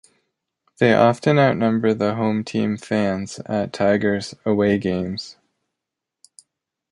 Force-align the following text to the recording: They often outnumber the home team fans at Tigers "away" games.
They 0.79 0.95
often 0.95 1.37
outnumber 1.37 1.93
the 1.93 2.15
home 2.15 2.43
team 2.43 2.75
fans 2.75 3.37
at 3.45 3.71
Tigers 3.71 4.33
"away" 4.47 4.79
games. 4.79 5.37